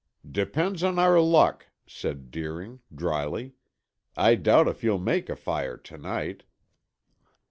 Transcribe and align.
"Depends 0.27 0.81
on 0.81 0.97
our 0.97 1.21
luck," 1.21 1.67
said 1.85 2.31
Deering, 2.31 2.79
dryly. 2.91 3.53
"I 4.17 4.33
doubt 4.33 4.67
if 4.67 4.83
you'll 4.83 4.97
make 4.97 5.29
a 5.29 5.35
fire 5.35 5.77
to 5.77 5.95
night." 5.99 6.41